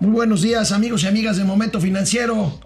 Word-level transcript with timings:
Muy 0.00 0.10
buenos 0.10 0.42
días 0.42 0.72
amigos 0.72 1.04
y 1.04 1.06
amigas 1.06 1.36
de 1.36 1.44
Momento 1.44 1.80
Financiero. 1.80 2.58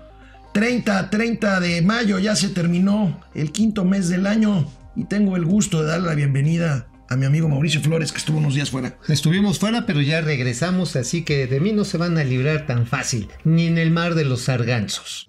30, 0.54 1.10
30 1.10 1.60
de 1.60 1.82
mayo 1.82 2.18
ya 2.18 2.34
se 2.34 2.48
terminó 2.48 3.20
el 3.34 3.52
quinto 3.52 3.84
mes 3.84 4.08
del 4.08 4.26
año 4.26 4.66
y 4.96 5.04
tengo 5.04 5.36
el 5.36 5.44
gusto 5.44 5.82
de 5.82 5.88
darle 5.88 6.08
la 6.08 6.14
bienvenida 6.14 6.88
a 7.10 7.16
mi 7.16 7.26
amigo 7.26 7.48
Mauricio 7.48 7.82
Flores 7.82 8.12
que 8.12 8.18
estuvo 8.18 8.38
unos 8.38 8.54
días 8.54 8.70
fuera. 8.70 8.96
Estuvimos 9.08 9.58
fuera 9.58 9.84
pero 9.84 10.00
ya 10.00 10.22
regresamos 10.22 10.96
así 10.96 11.22
que 11.22 11.46
de 11.46 11.60
mí 11.60 11.72
no 11.72 11.84
se 11.84 11.98
van 11.98 12.16
a 12.16 12.24
librar 12.24 12.66
tan 12.66 12.86
fácil, 12.86 13.28
ni 13.44 13.66
en 13.66 13.76
el 13.76 13.90
mar 13.90 14.14
de 14.14 14.24
los 14.24 14.42
sarganzos. 14.42 15.28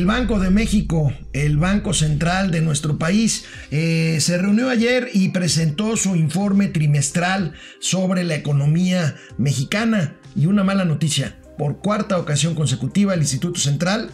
El 0.00 0.06
Banco 0.06 0.38
de 0.38 0.48
México, 0.48 1.12
el 1.34 1.58
Banco 1.58 1.92
Central 1.92 2.50
de 2.50 2.62
nuestro 2.62 2.96
país, 2.96 3.44
eh, 3.70 4.16
se 4.20 4.38
reunió 4.38 4.70
ayer 4.70 5.10
y 5.12 5.28
presentó 5.28 5.94
su 5.98 6.16
informe 6.16 6.68
trimestral 6.68 7.52
sobre 7.80 8.24
la 8.24 8.34
economía 8.34 9.16
mexicana. 9.36 10.16
Y 10.34 10.46
una 10.46 10.64
mala 10.64 10.86
noticia, 10.86 11.38
por 11.58 11.80
cuarta 11.80 12.16
ocasión 12.16 12.54
consecutiva 12.54 13.12
el 13.12 13.20
Instituto 13.20 13.60
Central 13.60 14.10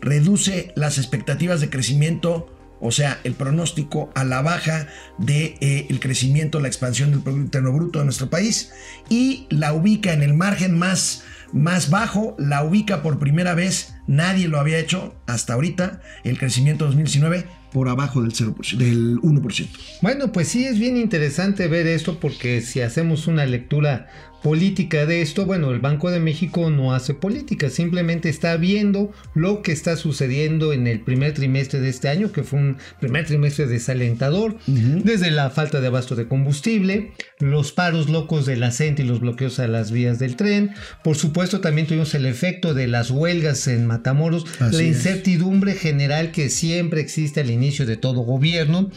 reduce 0.00 0.72
las 0.74 0.98
expectativas 0.98 1.60
de 1.60 1.70
crecimiento 1.70 2.52
o 2.80 2.92
sea, 2.92 3.20
el 3.24 3.34
pronóstico 3.34 4.10
a 4.14 4.24
la 4.24 4.42
baja 4.42 4.88
del 5.18 5.26
de, 5.26 5.86
eh, 5.88 5.98
crecimiento, 6.00 6.60
la 6.60 6.68
expansión 6.68 7.10
del 7.10 7.20
Producto 7.20 7.44
Interno 7.44 7.72
Bruto 7.72 7.98
de 7.98 8.04
nuestro 8.04 8.30
país 8.30 8.70
y 9.08 9.46
la 9.50 9.72
ubica 9.72 10.12
en 10.12 10.22
el 10.22 10.34
margen 10.34 10.78
más, 10.78 11.24
más 11.52 11.90
bajo, 11.90 12.36
la 12.38 12.62
ubica 12.64 13.02
por 13.02 13.18
primera 13.18 13.54
vez, 13.54 13.94
nadie 14.06 14.48
lo 14.48 14.58
había 14.58 14.78
hecho 14.78 15.14
hasta 15.26 15.54
ahorita, 15.54 16.00
el 16.24 16.38
crecimiento 16.38 16.84
2019 16.86 17.46
por 17.72 17.88
abajo 17.88 18.22
del, 18.22 18.32
0%, 18.32 18.76
del 18.76 19.18
1%. 19.18 19.68
Bueno, 20.00 20.32
pues 20.32 20.48
sí 20.48 20.64
es 20.64 20.78
bien 20.78 20.96
interesante 20.96 21.68
ver 21.68 21.86
esto 21.86 22.18
porque 22.18 22.60
si 22.60 22.80
hacemos 22.80 23.26
una 23.26 23.44
lectura 23.46 24.08
política 24.42 25.06
de 25.06 25.22
esto, 25.22 25.46
bueno, 25.46 25.70
el 25.70 25.80
Banco 25.80 26.10
de 26.10 26.20
México 26.20 26.70
no 26.70 26.94
hace 26.94 27.14
política, 27.14 27.70
simplemente 27.70 28.28
está 28.28 28.56
viendo 28.56 29.12
lo 29.34 29.62
que 29.62 29.72
está 29.72 29.96
sucediendo 29.96 30.72
en 30.72 30.86
el 30.86 31.00
primer 31.00 31.34
trimestre 31.34 31.80
de 31.80 31.88
este 31.88 32.08
año, 32.08 32.30
que 32.30 32.44
fue 32.44 32.58
un 32.58 32.76
primer 33.00 33.26
trimestre 33.26 33.66
desalentador, 33.66 34.56
desde 34.66 35.30
la 35.30 35.50
falta 35.50 35.80
de 35.80 35.88
abasto 35.88 36.14
de 36.14 36.28
combustible, 36.28 37.12
los 37.40 37.72
paros 37.72 38.08
locos 38.08 38.46
de 38.46 38.56
la 38.56 38.70
CENTE 38.70 39.02
y 39.02 39.06
los 39.06 39.20
bloqueos 39.20 39.58
a 39.58 39.66
las 39.66 39.90
vías 39.90 40.18
del 40.18 40.36
tren, 40.36 40.70
por 41.02 41.16
supuesto 41.16 41.60
también 41.60 41.86
tuvimos 41.86 42.14
el 42.14 42.26
efecto 42.26 42.74
de 42.74 42.86
las 42.86 43.10
huelgas 43.10 43.66
en 43.66 43.86
Matamoros, 43.86 44.46
la 44.60 44.82
incertidumbre 44.82 45.74
general 45.74 46.30
que 46.30 46.48
siempre 46.50 47.00
existe 47.00 47.40
al 47.40 47.50
inicio 47.50 47.86
de 47.86 47.96
todo 47.96 48.20
gobierno, 48.20 48.90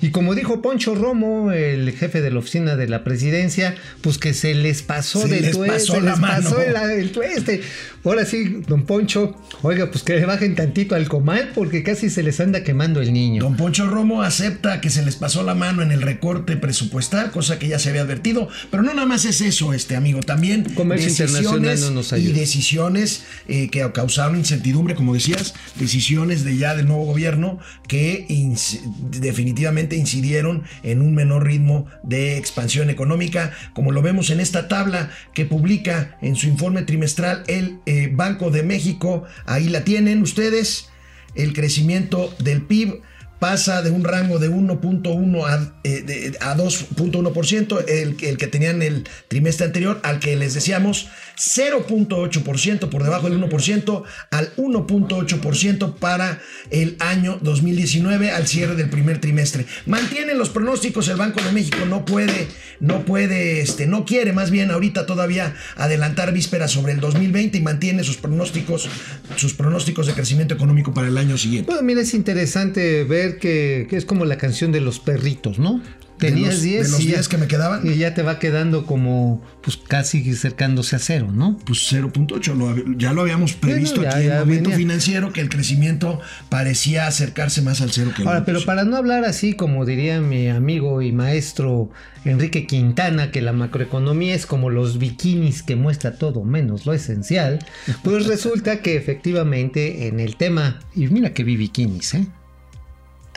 y 0.00 0.10
como 0.10 0.34
dijo 0.34 0.60
Poncho 0.62 0.94
Romo, 0.94 1.52
el 1.52 1.92
jefe 1.92 2.20
de 2.20 2.30
la 2.30 2.40
oficina 2.40 2.76
de 2.76 2.88
la 2.88 3.04
presidencia, 3.04 3.74
pues 4.00 4.18
que 4.18 4.34
se 4.34 4.54
les 4.54 4.82
pasó 4.88 5.22
se 5.22 5.28
de 5.28 5.40
les 5.42 5.52
tueste, 5.52 5.74
pasó 5.76 6.00
la 6.00 6.10
les 6.12 6.20
mano. 6.20 6.42
pasó 6.50 6.60
el, 6.60 6.76
el 6.98 7.12
tueste. 7.12 7.60
Ahora 8.04 8.24
sí, 8.24 8.62
don 8.66 8.84
Poncho, 8.86 9.36
oiga, 9.62 9.90
pues 9.90 10.02
que 10.02 10.14
le 10.16 10.24
bajen 10.24 10.54
tantito 10.54 10.94
al 10.94 11.08
comal 11.08 11.50
porque 11.54 11.82
casi 11.82 12.08
se 12.10 12.22
les 12.22 12.40
anda 12.40 12.64
quemando 12.64 13.02
el 13.02 13.12
niño. 13.12 13.42
Don 13.42 13.56
Poncho 13.56 13.86
Romo 13.86 14.22
acepta 14.22 14.80
que 14.80 14.88
se 14.88 15.04
les 15.04 15.16
pasó 15.16 15.42
la 15.42 15.54
mano 15.54 15.82
en 15.82 15.92
el 15.92 16.00
recorte 16.00 16.56
presupuestal, 16.56 17.30
cosa 17.30 17.58
que 17.58 17.68
ya 17.68 17.78
se 17.78 17.90
había 17.90 18.00
advertido, 18.02 18.48
pero 18.70 18.82
no 18.82 18.94
nada 18.94 19.06
más 19.06 19.24
es 19.26 19.40
eso, 19.42 19.74
este 19.74 19.94
amigo, 19.94 20.20
también 20.20 20.64
Comercio 20.74 21.08
decisiones 21.26 21.80
no 21.82 21.90
nos 21.90 22.12
y 22.12 22.14
ayuda. 22.14 22.38
decisiones 22.38 23.24
eh, 23.46 23.68
que 23.68 23.86
causaron 23.92 24.36
incertidumbre, 24.38 24.94
como 24.94 25.12
decías, 25.12 25.54
decisiones 25.78 26.44
de 26.44 26.56
ya 26.56 26.74
del 26.74 26.86
nuevo 26.86 27.04
gobierno 27.04 27.58
que 27.88 28.26
inc- 28.28 28.80
definitivamente 29.20 29.96
incidieron 29.96 30.62
en 30.82 31.02
un 31.02 31.14
menor 31.14 31.44
ritmo 31.44 31.86
de 32.02 32.38
expansión 32.38 32.88
económica, 32.90 33.52
como 33.74 33.92
lo 33.92 34.00
vemos 34.02 34.30
en 34.30 34.40
esta 34.40 34.66
tabla 34.78 35.10
que 35.34 35.44
publica 35.44 36.16
en 36.22 36.36
su 36.36 36.46
informe 36.46 36.82
trimestral 36.82 37.42
el 37.48 37.80
eh, 37.86 38.10
Banco 38.12 38.50
de 38.52 38.62
México. 38.62 39.24
Ahí 39.44 39.68
la 39.68 39.82
tienen 39.82 40.22
ustedes. 40.22 40.88
El 41.34 41.52
crecimiento 41.52 42.32
del 42.38 42.62
PIB 42.62 43.02
pasa 43.38 43.82
de 43.82 43.90
un 43.90 44.04
rango 44.04 44.38
de 44.38 44.48
1.1 44.50 45.46
a, 45.46 45.72
eh, 45.84 46.02
de- 46.02 46.36
a 46.40 46.54
2.1%, 46.56 47.80
el, 47.86 48.16
el 48.20 48.36
que 48.36 48.46
tenían 48.46 48.82
el 48.82 49.06
trimestre 49.28 49.66
anterior, 49.66 50.00
al 50.02 50.18
que 50.18 50.36
les 50.36 50.54
decíamos 50.54 51.08
0.8% 51.36 52.88
por 52.88 53.02
debajo 53.04 53.28
del 53.30 53.38
1%, 53.42 54.02
al 54.30 54.52
1.8% 54.56 55.94
para 55.96 56.40
el 56.70 56.96
año 57.00 57.38
2019, 57.40 58.30
al 58.30 58.46
cierre 58.46 58.74
del 58.74 58.90
primer 58.90 59.20
trimestre. 59.20 59.66
Mantiene 59.86 60.34
los 60.34 60.48
pronósticos 60.50 61.08
el 61.08 61.16
Banco 61.16 61.40
de 61.42 61.52
México, 61.52 61.78
no 61.88 62.04
puede, 62.04 62.48
no 62.80 63.04
puede, 63.04 63.60
este, 63.60 63.86
no 63.86 64.04
quiere 64.04 64.32
más 64.32 64.50
bien 64.50 64.70
ahorita 64.70 65.06
todavía 65.06 65.54
adelantar 65.76 66.32
vísperas 66.32 66.70
sobre 66.72 66.92
el 66.92 67.00
2020 67.00 67.58
y 67.58 67.60
mantiene 67.60 68.04
sus 68.04 68.16
pronósticos, 68.16 68.88
sus 69.36 69.54
pronósticos 69.54 70.06
de 70.06 70.14
crecimiento 70.14 70.54
económico 70.54 70.92
para 70.92 71.08
el 71.08 71.18
año 71.18 71.38
siguiente. 71.38 71.66
Bueno, 71.70 71.82
mira, 71.82 72.00
es 72.00 72.14
interesante 72.14 73.04
ver 73.04 73.27
que, 73.36 73.86
que 73.90 73.96
es 73.96 74.04
como 74.06 74.24
la 74.24 74.38
canción 74.38 74.72
de 74.72 74.80
los 74.80 74.98
perritos, 74.98 75.58
¿no? 75.58 75.82
Tenías 76.18 76.54
los- 76.54 76.62
10 76.62 76.86
de 76.86 76.90
los 76.90 77.00
y 77.00 77.04
ya- 77.06 77.14
10 77.14 77.28
que 77.28 77.38
me 77.38 77.46
quedaban. 77.46 77.86
Y 77.88 77.94
ya 77.96 78.12
te 78.12 78.22
va 78.22 78.40
quedando 78.40 78.86
como, 78.86 79.40
pues 79.62 79.76
casi 79.76 80.28
acercándose 80.28 80.96
a 80.96 80.98
cero, 80.98 81.28
¿no? 81.32 81.56
Pues 81.64 81.78
0.8, 81.92 82.54
lo 82.56 82.70
hab- 82.74 82.96
ya 82.98 83.12
lo 83.12 83.20
habíamos 83.20 83.52
previsto 83.52 84.00
Bueno, 84.00 84.10
ya- 84.10 84.16
aquí 84.18 84.26
en 84.26 84.32
el 84.32 84.38
momento 84.40 84.70
venía. 84.70 84.78
financiero, 84.78 85.32
que 85.32 85.40
el 85.42 85.48
crecimiento 85.48 86.18
parecía 86.48 87.06
acercarse 87.06 87.62
más 87.62 87.80
al 87.82 87.92
cero 87.92 88.10
que 88.16 88.22
el 88.22 88.28
Ahora, 88.28 88.44
pero 88.44 88.58
1%. 88.58 88.66
para 88.66 88.82
no 88.82 88.96
hablar 88.96 89.24
así, 89.24 89.54
como 89.54 89.84
diría 89.84 90.20
mi 90.20 90.48
amigo 90.48 91.02
y 91.02 91.12
maestro 91.12 91.90
Enrique 92.24 92.66
Quintana, 92.66 93.30
que 93.30 93.40
la 93.40 93.52
macroeconomía 93.52 94.34
es 94.34 94.44
como 94.44 94.70
los 94.70 94.98
bikinis 94.98 95.62
que 95.62 95.76
muestra 95.76 96.16
todo 96.18 96.42
menos 96.42 96.84
lo 96.84 96.94
esencial, 96.94 97.60
pues 98.02 98.26
resulta 98.26 98.82
que 98.82 98.96
efectivamente 98.96 100.08
en 100.08 100.18
el 100.18 100.34
tema, 100.34 100.80
y 100.96 101.06
mira 101.06 101.32
que 101.32 101.44
vi 101.44 101.56
bikinis, 101.56 102.14
¿eh? 102.14 102.26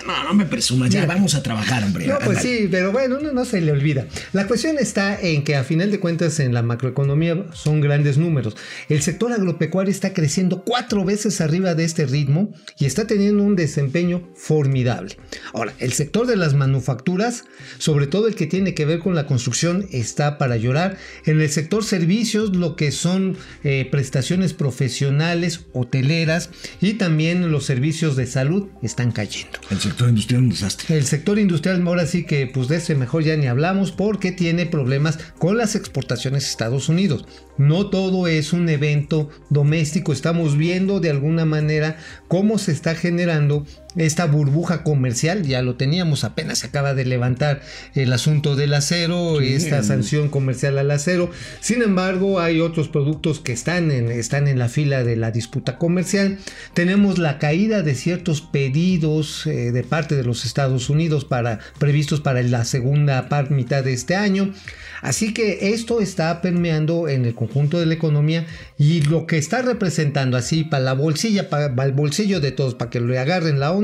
No, 0.05 0.23
no 0.23 0.33
me 0.33 0.45
presumas, 0.45 0.89
ya 0.89 1.01
Mira. 1.01 1.13
vamos 1.13 1.35
a 1.35 1.43
trabajar, 1.43 1.83
hombre. 1.83 2.07
No, 2.07 2.17
pues 2.23 2.39
sí, 2.39 2.67
pero 2.69 2.91
bueno, 2.91 3.19
no, 3.19 3.31
no 3.31 3.45
se 3.45 3.61
le 3.61 3.71
olvida. 3.71 4.07
La 4.33 4.47
cuestión 4.47 4.77
está 4.79 5.19
en 5.19 5.43
que 5.43 5.55
a 5.55 5.63
final 5.63 5.91
de 5.91 5.99
cuentas 5.99 6.39
en 6.39 6.53
la 6.53 6.61
macroeconomía 6.61 7.45
son 7.53 7.81
grandes 7.81 8.17
números. 8.17 8.55
El 8.89 9.01
sector 9.01 9.31
agropecuario 9.31 9.91
está 9.91 10.13
creciendo 10.13 10.63
cuatro 10.63 11.05
veces 11.05 11.41
arriba 11.41 11.75
de 11.75 11.83
este 11.83 12.05
ritmo 12.05 12.53
y 12.77 12.85
está 12.85 13.07
teniendo 13.07 13.43
un 13.43 13.55
desempeño 13.55 14.29
formidable. 14.35 15.17
Ahora, 15.53 15.73
el 15.79 15.93
sector 15.93 16.27
de 16.27 16.35
las 16.35 16.53
manufacturas, 16.53 17.45
sobre 17.77 18.07
todo 18.07 18.27
el 18.27 18.35
que 18.35 18.47
tiene 18.47 18.73
que 18.73 18.85
ver 18.85 18.99
con 18.99 19.15
la 19.15 19.25
construcción, 19.25 19.87
está 19.91 20.37
para 20.37 20.57
llorar. 20.57 20.97
En 21.25 21.39
el 21.39 21.49
sector 21.49 21.83
servicios, 21.83 22.55
lo 22.55 22.75
que 22.75 22.91
son 22.91 23.37
eh, 23.63 23.87
prestaciones 23.91 24.53
profesionales, 24.53 25.61
hoteleras 25.73 26.49
y 26.79 26.93
también 26.93 27.51
los 27.51 27.65
servicios 27.65 28.15
de 28.15 28.27
salud 28.27 28.69
están 28.81 29.11
cayendo. 29.11 29.59
El 29.69 29.79
sector 29.91 30.09
industrial 30.09 30.43
un 30.43 30.49
desastre. 30.49 30.97
El 30.97 31.05
sector 31.05 31.39
industrial 31.39 31.85
ahora 31.85 32.05
sí 32.05 32.23
que 32.23 32.47
pues 32.47 32.67
de 32.67 32.77
ese 32.77 32.95
mejor 32.95 33.23
ya 33.23 33.35
ni 33.35 33.47
hablamos 33.47 33.91
porque 33.91 34.31
tiene 34.31 34.65
problemas 34.65 35.19
con 35.37 35.57
las 35.57 35.75
exportaciones 35.75 36.45
a 36.45 36.47
Estados 36.47 36.89
Unidos. 36.89 37.25
No 37.57 37.89
todo 37.89 38.27
es 38.27 38.53
un 38.53 38.69
evento 38.69 39.29
doméstico, 39.49 40.13
estamos 40.13 40.57
viendo 40.57 40.99
de 40.99 41.09
alguna 41.09 41.45
manera 41.45 41.97
cómo 42.27 42.57
se 42.57 42.71
está 42.71 42.95
generando 42.95 43.65
esta 43.95 44.25
burbuja 44.25 44.83
comercial, 44.83 45.43
ya 45.43 45.61
lo 45.61 45.75
teníamos, 45.75 46.23
apenas 46.23 46.59
se 46.59 46.67
acaba 46.67 46.93
de 46.93 47.05
levantar 47.05 47.61
el 47.93 48.13
asunto 48.13 48.55
del 48.55 48.73
acero, 48.73 49.37
Sí, 49.39 49.53
esta 49.53 49.83
sanción 49.83 50.29
comercial 50.29 50.77
al 50.77 50.91
acero. 50.91 51.29
Sin 51.59 51.81
embargo, 51.81 52.39
hay 52.39 52.61
otros 52.61 52.87
productos 52.87 53.39
que 53.39 53.51
están 53.51 53.91
en, 53.91 54.09
están 54.11 54.47
en 54.47 54.59
la 54.59 54.69
fila 54.69 55.03
de 55.03 55.15
la 55.15 55.31
disputa 55.31 55.77
comercial. 55.77 56.37
Tenemos 56.73 57.17
la 57.17 57.37
caída 57.39 57.81
de 57.81 57.95
ciertos 57.95 58.41
pedidos 58.41 59.45
eh, 59.47 59.71
de 59.71 59.83
parte 59.83 60.15
de 60.15 60.23
los 60.23 60.45
Estados 60.45 60.89
Unidos 60.89 61.25
para, 61.25 61.59
previstos 61.79 62.21
para 62.21 62.41
la 62.43 62.63
segunda 62.65 63.27
par- 63.29 63.51
mitad 63.51 63.83
de 63.83 63.93
este 63.93 64.15
año. 64.15 64.53
Así 65.01 65.33
que 65.33 65.73
esto 65.73 65.99
está 65.99 66.41
permeando 66.41 67.09
en 67.09 67.25
el 67.25 67.33
conjunto 67.33 67.79
de 67.79 67.87
la 67.87 67.95
economía 67.95 68.45
y 68.77 69.01
lo 69.01 69.25
que 69.25 69.37
está 69.39 69.63
representando 69.63 70.37
así 70.37 70.63
para 70.63 70.83
la 70.83 70.93
bolsilla, 70.93 71.49
para, 71.49 71.75
para 71.75 71.87
el 71.89 71.93
bolsillo 71.95 72.39
de 72.39 72.51
todos, 72.51 72.75
para 72.75 72.91
que 72.91 73.01
le 73.01 73.17
agarren 73.17 73.59
la 73.59 73.71
onda, 73.71 73.80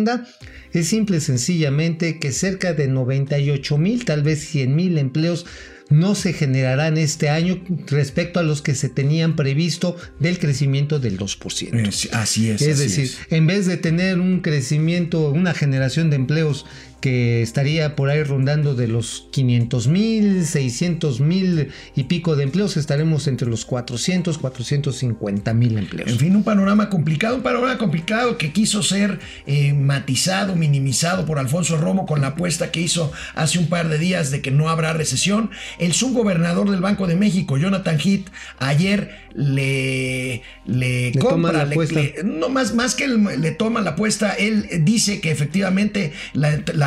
es 0.73 0.87
simple 0.87 1.17
y 1.17 1.21
sencillamente 1.21 2.19
que 2.19 2.31
cerca 2.31 2.73
de 2.73 2.87
98 2.87 3.77
mil, 3.77 4.05
tal 4.05 4.23
vez 4.23 4.39
100 4.47 4.75
mil 4.75 4.97
empleos 4.97 5.45
no 5.89 6.15
se 6.15 6.33
generarán 6.33 6.97
este 6.97 7.29
año 7.29 7.63
respecto 7.87 8.41
a 8.41 8.43
los 8.43 8.61
que 8.61 8.75
se 8.75 8.89
tenían 8.89 9.37
previsto 9.37 9.95
del 10.19 10.37
crecimiento 10.37 10.99
del 10.99 11.17
2%. 11.17 11.87
Es- 11.87 12.09
así 12.13 12.49
es. 12.49 12.61
Es 12.61 12.73
así 12.75 12.83
decir, 12.83 13.03
es. 13.05 13.17
en 13.29 13.47
vez 13.47 13.65
de 13.67 13.77
tener 13.77 14.19
un 14.19 14.41
crecimiento, 14.41 15.29
una 15.31 15.53
generación 15.53 16.09
de 16.09 16.17
empleos 16.17 16.65
que 17.01 17.41
estaría 17.41 17.95
por 17.95 18.09
ahí 18.09 18.23
rondando 18.23 18.75
de 18.75 18.87
los 18.87 19.27
500 19.31 19.87
mil, 19.87 20.45
600 20.45 21.19
mil 21.21 21.69
y 21.95 22.03
pico 22.05 22.35
de 22.35 22.43
empleos, 22.43 22.77
estaremos 22.77 23.27
entre 23.27 23.47
los 23.49 23.65
400, 23.65 24.37
450 24.37 25.53
mil 25.53 25.77
empleos. 25.77 26.09
En 26.09 26.17
fin, 26.17 26.35
un 26.35 26.43
panorama 26.43 26.89
complicado, 26.89 27.35
un 27.35 27.43
panorama 27.43 27.77
complicado 27.77 28.37
que 28.37 28.51
quiso 28.51 28.81
ser 28.83 29.19
eh, 29.45 29.73
matizado, 29.73 30.55
minimizado 30.55 31.25
por 31.25 31.39
Alfonso 31.39 31.77
Romo 31.77 32.05
con 32.05 32.21
la 32.21 32.27
apuesta 32.27 32.71
que 32.71 32.81
hizo 32.81 33.11
hace 33.35 33.59
un 33.59 33.67
par 33.67 33.89
de 33.89 33.97
días 33.97 34.31
de 34.31 34.41
que 34.41 34.51
no 34.51 34.69
habrá 34.69 34.93
recesión. 34.93 35.51
El 35.79 35.93
subgobernador 35.93 36.69
del 36.69 36.81
Banco 36.81 37.07
de 37.07 37.15
México, 37.15 37.57
Jonathan 37.57 37.99
Heath, 37.99 38.29
ayer 38.59 39.27
le, 39.37 40.41
le, 40.65 41.11
compra, 41.19 41.65
le, 41.65 42.23
no 42.23 42.49
más, 42.49 42.73
más 42.73 42.95
que 42.95 43.07
le 43.07 43.51
toma 43.51 43.81
la 43.81 43.91
apuesta, 43.91 44.33
él 44.33 44.67
dice 44.81 45.21
que 45.21 45.29
efectivamente 45.29 46.11
la, 46.33 46.59
la, 46.73 46.86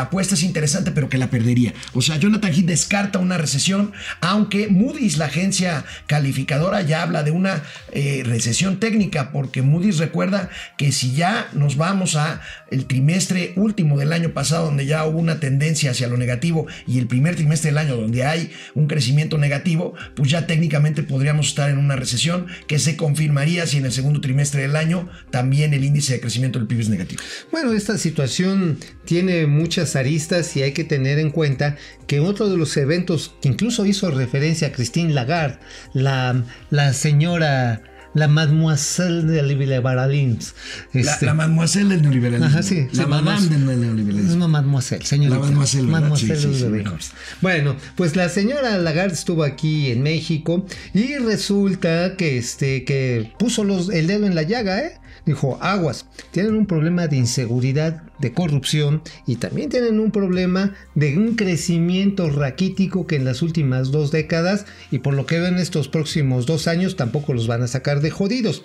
apuesta 0.00 0.34
es 0.34 0.42
interesante, 0.42 0.92
pero 0.92 1.08
que 1.08 1.18
la 1.18 1.30
perdería. 1.30 1.74
O 1.92 2.02
sea, 2.02 2.16
Jonathan 2.16 2.52
Heath 2.52 2.66
descarta 2.66 3.18
una 3.18 3.38
recesión, 3.38 3.92
aunque 4.20 4.68
Moody's, 4.68 5.18
la 5.18 5.26
agencia 5.26 5.84
calificadora, 6.06 6.82
ya 6.82 7.02
habla 7.02 7.22
de 7.22 7.30
una 7.30 7.62
eh, 7.92 8.22
recesión 8.24 8.78
técnica, 8.78 9.32
porque 9.32 9.62
Moody's 9.62 9.98
recuerda 9.98 10.50
que 10.76 10.92
si 10.92 11.14
ya 11.14 11.48
nos 11.52 11.76
vamos 11.76 12.16
a 12.16 12.40
el 12.70 12.86
trimestre 12.86 13.52
último 13.56 13.98
del 13.98 14.12
año 14.12 14.30
pasado, 14.30 14.66
donde 14.66 14.86
ya 14.86 15.04
hubo 15.04 15.18
una 15.18 15.40
tendencia 15.40 15.90
hacia 15.90 16.08
lo 16.08 16.16
negativo, 16.16 16.66
y 16.86 16.98
el 16.98 17.06
primer 17.06 17.36
trimestre 17.36 17.70
del 17.70 17.78
año, 17.78 17.96
donde 17.96 18.24
hay 18.24 18.50
un 18.74 18.86
crecimiento 18.86 19.38
negativo, 19.38 19.94
pues 20.14 20.30
ya 20.30 20.46
técnicamente 20.46 21.02
podríamos 21.02 21.48
estar 21.48 21.70
en 21.70 21.78
una 21.78 21.96
recesión 21.96 22.46
que 22.66 22.78
se 22.78 22.96
confirmaría 22.96 23.66
si 23.66 23.78
en 23.78 23.86
el 23.86 23.92
segundo 23.92 24.20
trimestre 24.20 24.62
del 24.62 24.76
año 24.76 25.08
también 25.30 25.74
el 25.74 25.84
índice 25.84 26.14
de 26.14 26.20
crecimiento 26.20 26.58
del 26.58 26.68
PIB 26.68 26.80
es 26.80 26.88
negativo. 26.88 27.22
Bueno, 27.50 27.72
esta 27.72 27.98
situación 27.98 28.78
tiene 29.04 29.15
muchas 29.22 29.96
aristas 29.96 30.56
y 30.56 30.62
hay 30.62 30.72
que 30.72 30.84
tener 30.84 31.18
en 31.18 31.30
cuenta 31.30 31.76
que 32.06 32.20
otro 32.20 32.48
de 32.48 32.56
los 32.56 32.76
eventos 32.76 33.34
que 33.40 33.48
incluso 33.48 33.86
hizo 33.86 34.10
referencia 34.10 34.68
a 34.68 34.72
Christine 34.72 35.12
Lagarde, 35.12 35.58
la, 35.92 36.44
la 36.70 36.92
señora 36.92 37.82
la 38.16 38.28
mademoiselle 38.28 39.24
del 39.24 39.48
liberalismo. 39.48 40.48
Este, 40.94 41.26
la, 41.26 41.34
mademoiselle 41.34 41.90
del 41.90 42.02
neoliberalismo. 42.02 42.46
Ajá, 42.46 42.62
sí. 42.62 42.88
La 42.94 43.06
madame 43.06 43.46
del 43.46 43.80
neoliberalismo. 43.80 44.36
No, 44.36 44.48
mademoiselle, 44.48 45.04
señorita. 45.04 45.36
La 45.36 45.42
mademoiselle. 45.42 45.86
mademoiselle 45.86 46.36
sí, 46.40 46.54
sí, 46.54 46.64
sí, 46.64 47.10
Bueno, 47.42 47.76
pues 47.94 48.16
la 48.16 48.30
señora 48.30 48.78
Lagarde 48.78 49.12
estuvo 49.12 49.44
aquí 49.44 49.90
en 49.90 50.02
México 50.02 50.64
y 50.94 51.18
resulta 51.18 52.16
que, 52.16 52.38
este, 52.38 52.84
que 52.84 53.32
puso 53.38 53.64
los, 53.64 53.90
el 53.90 54.06
dedo 54.06 54.26
en 54.26 54.34
la 54.34 54.44
llaga, 54.44 54.80
¿eh? 54.80 54.98
Dijo, 55.26 55.58
aguas, 55.60 56.06
tienen 56.30 56.54
un 56.54 56.66
problema 56.66 57.08
de 57.08 57.16
inseguridad, 57.16 58.04
de 58.18 58.32
corrupción 58.32 59.02
y 59.26 59.36
también 59.36 59.68
tienen 59.68 60.00
un 60.00 60.10
problema 60.10 60.72
de 60.94 61.18
un 61.18 61.34
crecimiento 61.34 62.30
raquítico 62.30 63.06
que 63.06 63.16
en 63.16 63.24
las 63.24 63.42
últimas 63.42 63.90
dos 63.90 64.12
décadas 64.12 64.64
y 64.90 65.00
por 65.00 65.14
lo 65.14 65.26
que 65.26 65.40
ven 65.40 65.56
estos 65.56 65.88
próximos 65.88 66.46
dos 66.46 66.68
años 66.68 66.96
tampoco 66.96 67.34
los 67.34 67.48
van 67.48 67.62
a 67.62 67.66
sacar 67.66 68.00
de 68.00 68.10
jodidos. 68.10 68.64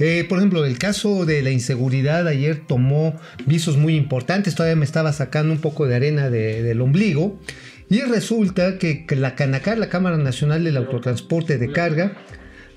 Eh, 0.00 0.26
por 0.28 0.38
ejemplo, 0.38 0.64
el 0.64 0.78
caso 0.78 1.24
de 1.24 1.42
la 1.42 1.50
inseguridad 1.50 2.26
ayer 2.26 2.60
tomó 2.66 3.14
visos 3.46 3.76
muy 3.76 3.94
importantes, 3.94 4.56
todavía 4.56 4.76
me 4.76 4.84
estaba 4.84 5.12
sacando 5.12 5.52
un 5.52 5.60
poco 5.60 5.86
de 5.86 5.94
arena 5.94 6.28
del 6.28 6.80
ombligo. 6.80 7.38
Y 7.88 8.02
resulta 8.02 8.78
que 8.78 9.04
la 9.16 9.34
Canacar, 9.34 9.76
la 9.76 9.88
Cámara 9.88 10.16
Nacional 10.16 10.62
del 10.62 10.76
Autotransporte 10.76 11.58
de 11.58 11.72
Carga, 11.72 12.12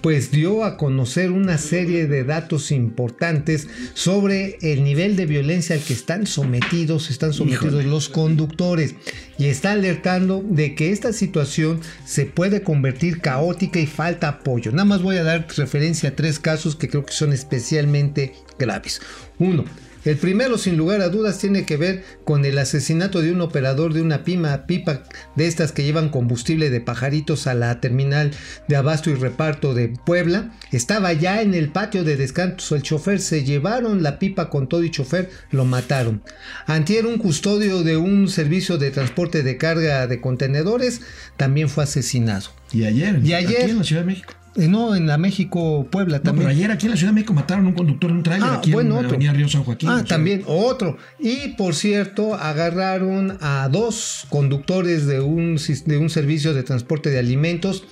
pues 0.04 0.32
dio 0.32 0.66
a 0.66 0.76
conocer 0.76 1.32
una 1.32 1.58
serie 1.58 2.08
de 2.08 2.26
datos 2.26 2.72
importantes 2.72 3.70
sobre 3.94 4.58
el 4.62 4.84
nivel 4.84 5.16
de 5.16 5.26
violencia 5.26 5.78
al 5.78 5.82
que 5.82 5.94
están 5.94 6.28
sometidos, 6.28 7.10
están 7.10 7.32
sometidos 7.32 7.86
los 7.86 8.10
conductores 8.10 8.96
y 9.38 9.46
está 9.46 9.72
alertando 9.72 10.44
de 10.46 10.76
que 10.76 10.92
esta 10.92 11.14
situación 11.14 11.80
se 12.06 12.26
puede 12.26 12.64
convertir 12.64 13.22
caótica 13.22 13.80
y 13.80 13.88
falta 13.88 14.28
apoyo. 14.28 14.72
Nada 14.72 14.84
más 14.84 15.02
voy 15.02 15.16
a 15.16 15.24
dar 15.24 15.48
referencia 15.56 16.10
a 16.10 16.16
tres 16.18 16.38
casos 16.38 16.76
que 16.76 16.90
creo 16.90 17.06
que 17.06 17.14
son 17.14 17.32
especialmente 17.32 18.34
graves. 18.60 19.02
Uno, 19.40 19.64
el 20.06 20.18
primero, 20.18 20.58
sin 20.58 20.78
lugar 20.78 21.02
a 21.02 21.10
dudas, 21.10 21.40
tiene 21.40 21.66
que 21.66 21.78
ver 21.78 22.04
con 22.26 22.46
el 22.46 22.58
asesinato 22.58 23.22
de 23.22 23.32
un 23.32 23.42
operador 23.42 23.94
de 23.94 24.02
una 24.02 24.24
pima, 24.24 24.66
pipa 24.66 25.04
de 25.36 25.48
estas 25.48 25.72
que 25.72 25.84
llevan 25.84 26.10
combustible 26.10 26.70
de 26.70 26.82
pajaritos 26.82 27.48
a 27.48 27.54
la 27.54 27.80
terminal 27.80 28.32
de 28.68 28.76
abasto 28.76 29.10
y 29.10 29.16
reparto 29.16 29.74
de 29.74 29.90
Puebla. 29.90 30.52
Estaba 30.72 31.14
ya 31.14 31.42
en 31.42 31.54
el 31.54 31.70
patio 31.70 32.04
de 32.04 32.18
descanso 32.18 32.76
el 32.76 32.82
chofer, 32.82 33.20
se 33.20 33.44
llevaron 33.44 34.04
la 34.04 34.20
pipa 34.20 34.50
con 34.50 34.68
todo 34.68 34.84
y 34.84 34.92
chofer, 34.92 35.30
lo 35.52 35.66
mataron. 35.66 36.22
Antier, 36.66 37.06
un 37.06 37.18
custodio 37.18 37.84
de 37.84 37.98
un 37.98 38.28
servicio 38.28 38.78
de 38.78 38.92
transporte 38.92 39.44
de 39.44 39.58
carga 39.58 40.08
de 40.08 40.20
contenedores, 40.22 41.02
también 41.38 41.70
fue 41.70 41.84
asesinado. 41.84 42.50
Y 42.72 42.86
ayer, 42.86 43.20
y 43.24 43.34
ayer 43.34 43.62
aquí 43.62 43.72
en 43.72 43.78
la 43.78 43.84
Ciudad 43.84 44.02
de 44.02 44.08
México. 44.08 44.34
Eh, 44.56 44.68
no, 44.68 44.96
en 44.96 45.08
la 45.08 45.18
México, 45.18 45.88
Puebla 45.90 46.22
también. 46.22 46.48
pero 46.48 46.58
ayer 46.58 46.72
aquí 46.72 46.86
en 46.86 46.92
la 46.92 46.98
Ciudad 46.98 47.12
de 47.12 47.16
México 47.16 47.34
mataron 47.34 47.66
a 47.66 47.70
un 47.70 47.76
conductor 47.76 48.12
de 48.12 48.18
un 48.18 48.24
tráiler 48.24 48.50
ah, 48.50 48.56
aquí 48.58 48.72
bueno, 48.72 48.92
en 48.92 48.98
otro. 48.98 49.10
Avenida 49.10 49.34
Río 49.34 49.50
San 49.50 49.64
Joaquín. 49.64 49.90
Ah, 49.90 50.04
también, 50.04 50.44
otro. 50.46 50.98
Y 51.20 51.50
por 51.50 51.74
cierto, 51.74 52.36
agarraron 52.36 53.38
a 53.42 53.68
dos 53.72 54.26
conductores 54.30 55.08
de 55.08 55.22
un, 55.22 55.58
de 55.86 55.98
un 55.98 56.10
servicio 56.10 56.54
de 56.54 56.64
transporte 56.64 57.10
de 57.10 57.20
alimentos. 57.20 57.86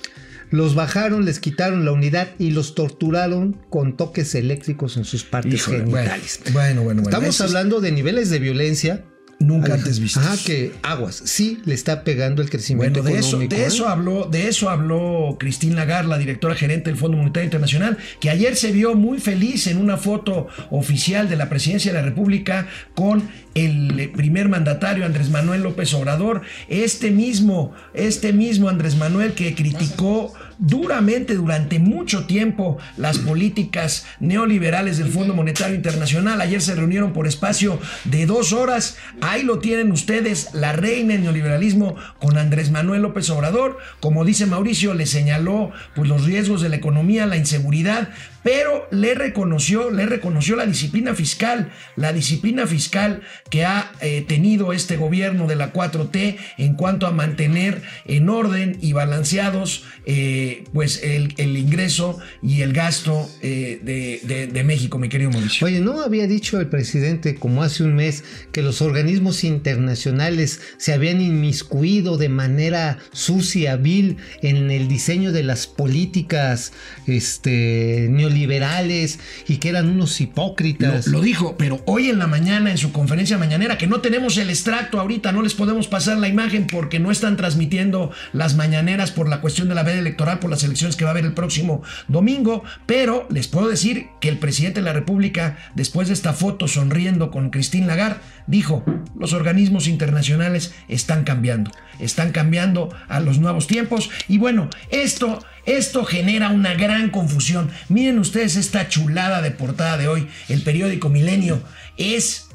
Los 0.50 0.74
bajaron, 0.74 1.24
les 1.24 1.40
quitaron 1.40 1.84
la 1.84 1.92
unidad 1.92 2.28
y 2.38 2.50
los 2.50 2.74
torturaron 2.74 3.56
con 3.70 3.96
toques 3.96 4.34
eléctricos 4.34 4.98
en 4.98 5.04
sus 5.04 5.24
partes 5.24 5.54
Híjole, 5.54 5.78
genitales. 5.78 6.40
Bueno, 6.52 6.82
bueno, 6.82 7.02
bueno. 7.02 7.02
Estamos 7.02 7.40
hablando 7.40 7.80
de 7.80 7.90
niveles 7.90 8.28
de 8.28 8.38
violencia. 8.38 9.04
Nunca 9.46 9.74
antes 9.74 9.98
vistos. 9.98 10.24
Ajá, 10.24 10.36
que 10.44 10.72
aguas. 10.82 11.22
Sí 11.24 11.60
le 11.64 11.74
está 11.74 12.04
pegando 12.04 12.42
el 12.42 12.50
crecimiento 12.50 13.02
Bueno, 13.02 13.14
de 13.14 13.20
eso, 13.20 13.28
económico. 13.28 13.56
de 13.56 13.62
¿eh? 13.62 13.66
eso 13.66 13.88
habló, 13.88 14.28
de 14.30 14.48
eso 14.48 14.70
habló 14.70 15.36
Christine 15.38 15.74
Lagarde, 15.74 16.08
la 16.08 16.18
directora 16.18 16.54
gerente 16.54 16.90
del 16.90 16.98
Fondo 16.98 17.16
Monetario 17.16 17.44
Internacional, 17.44 17.98
que 18.20 18.30
ayer 18.30 18.56
se 18.56 18.72
vio 18.72 18.94
muy 18.94 19.18
feliz 19.18 19.66
en 19.66 19.78
una 19.78 19.96
foto 19.96 20.48
oficial 20.70 21.28
de 21.28 21.36
la 21.36 21.48
presidencia 21.48 21.92
de 21.92 21.98
la 21.98 22.04
República 22.04 22.68
con 22.94 23.28
el 23.54 24.10
primer 24.16 24.48
mandatario 24.48 25.04
Andrés 25.04 25.28
Manuel 25.30 25.62
López 25.62 25.92
Obrador, 25.94 26.42
este 26.68 27.10
mismo, 27.10 27.72
este 27.94 28.32
mismo 28.32 28.68
Andrés 28.68 28.96
Manuel 28.96 29.32
que 29.32 29.54
criticó 29.54 30.32
duramente 30.62 31.34
durante 31.34 31.80
mucho 31.80 32.24
tiempo 32.24 32.78
las 32.96 33.18
políticas 33.18 34.06
neoliberales 34.20 34.96
del 34.96 35.08
Fondo 35.08 35.34
Monetario 35.34 35.74
Internacional. 35.74 36.40
Ayer 36.40 36.62
se 36.62 36.76
reunieron 36.76 37.12
por 37.12 37.26
espacio 37.26 37.80
de 38.04 38.26
dos 38.26 38.52
horas. 38.52 38.96
Ahí 39.20 39.42
lo 39.42 39.58
tienen 39.58 39.90
ustedes, 39.90 40.54
la 40.54 40.72
reina 40.72 41.14
del 41.14 41.24
neoliberalismo 41.24 41.96
con 42.20 42.38
Andrés 42.38 42.70
Manuel 42.70 43.02
López 43.02 43.28
Obrador. 43.30 43.78
Como 44.00 44.24
dice 44.24 44.46
Mauricio, 44.46 44.94
le 44.94 45.06
señaló 45.06 45.72
pues, 45.96 46.08
los 46.08 46.24
riesgos 46.24 46.62
de 46.62 46.68
la 46.68 46.76
economía, 46.76 47.26
la 47.26 47.36
inseguridad, 47.36 48.10
pero 48.42 48.88
le 48.90 49.14
reconoció, 49.14 49.90
le 49.90 50.06
reconoció 50.06 50.56
la 50.56 50.66
disciplina 50.66 51.14
fiscal, 51.14 51.70
la 51.96 52.12
disciplina 52.12 52.66
fiscal 52.66 53.22
que 53.50 53.64
ha 53.64 53.92
eh, 54.00 54.24
tenido 54.26 54.72
este 54.72 54.96
gobierno 54.96 55.46
de 55.46 55.56
la 55.56 55.72
4T 55.72 56.36
en 56.58 56.74
cuanto 56.74 57.06
a 57.06 57.12
mantener 57.12 57.82
en 58.06 58.28
orden 58.28 58.78
y 58.80 58.92
balanceados 58.92 59.84
eh, 60.06 60.64
pues 60.72 61.02
el, 61.02 61.32
ingreso 61.38 62.18
y 62.42 62.62
el 62.62 62.72
gasto 62.72 63.28
eh, 63.42 63.80
de 63.82 64.64
México, 64.64 64.98
mi 64.98 65.08
querido 65.08 65.30
Mauricio. 65.30 65.66
Oye, 65.66 65.80
¿no 65.80 66.00
había 66.00 66.26
dicho 66.26 66.60
el 66.60 66.68
presidente 66.68 67.34
como 67.34 67.62
hace 67.62 67.84
un 67.84 67.94
mes 67.94 68.24
que 68.52 68.62
los 68.62 68.82
organismos 68.82 69.44
internacionales 69.44 70.60
se 70.78 70.92
habían 70.92 71.20
inmiscuido 71.20 72.16
de 72.16 72.28
manera 72.28 72.98
sucia, 73.12 73.76
vil, 73.76 74.16
en 74.42 74.70
el 74.70 74.88
diseño 74.88 75.32
de 75.32 75.42
las 75.42 75.66
políticas 75.66 76.72
este, 77.06 78.08
neoliberales 78.10 78.31
y 78.32 79.56
que 79.58 79.68
eran 79.68 79.88
unos 79.88 80.18
Lo, 80.18 80.24
hipócritas? 80.24 81.06
lo 81.06 81.20
dijo, 81.20 81.56
pero 81.56 81.80
hoy 81.86 82.08
en 82.08 82.18
la 82.18 82.26
mañana, 82.26 82.70
en 82.70 82.78
su 82.78 82.92
conferencia 82.92 83.38
mañanera, 83.38 83.78
que 83.78 83.86
no 83.86 84.00
tenemos 84.00 84.36
el 84.38 84.50
extracto 84.50 85.00
ahorita, 85.00 85.32
no 85.32 85.42
les 85.42 85.54
podemos 85.54 85.88
pasar 85.88 86.18
la 86.18 86.28
imagen 86.28 86.66
porque 86.66 86.98
no 86.98 87.10
están 87.10 87.36
transmitiendo 87.36 88.10
las 88.32 88.54
mañaneras 88.54 89.10
por 89.10 89.28
la 89.28 89.40
cuestión 89.40 89.68
de 89.68 89.74
la 89.74 89.82
veda 89.82 89.98
electoral, 89.98 90.38
por 90.38 90.50
las 90.50 90.64
elecciones 90.64 90.96
que 90.96 91.04
va 91.04 91.10
a 91.10 91.12
haber 91.12 91.24
el 91.24 91.34
próximo 91.34 91.82
domingo, 92.08 92.64
pero 92.86 93.26
les 93.30 93.48
puedo 93.48 93.68
decir 93.68 94.06
que 94.20 94.28
el 94.28 94.38
presidente 94.38 94.80
de 94.80 94.86
la 94.86 94.92
República, 94.92 95.58
después 95.74 96.08
de 96.08 96.14
esta 96.14 96.32
foto 96.32 96.68
sonriendo 96.68 97.30
con 97.30 97.50
Christine 97.50 97.86
Lagarde, 97.86 98.20
dijo, 98.46 98.84
los 99.18 99.32
organismos 99.32 99.86
internacionales 99.86 100.74
están 100.88 101.24
cambiando, 101.24 101.70
están 101.98 102.32
cambiando 102.32 102.90
a 103.08 103.20
los 103.20 103.38
nuevos 103.38 103.66
tiempos 103.66 104.10
y 104.28 104.38
bueno, 104.38 104.68
esto, 104.90 105.44
esto 105.66 106.04
genera 106.04 106.48
una 106.48 106.74
gran 106.74 107.10
confusión. 107.10 107.70
Miren 107.88 108.18
ustedes 108.18 108.56
esta 108.56 108.88
chulada 108.88 109.42
de 109.42 109.50
portada 109.50 109.96
de 109.96 110.08
hoy, 110.08 110.28
el 110.48 110.62
periódico 110.62 111.08
Milenio, 111.08 111.62
es 111.96 112.48